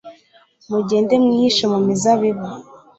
mugende 0.71 1.13
mwihishe 1.23 1.65
mu 1.73 1.79
mizabibu 1.85 2.47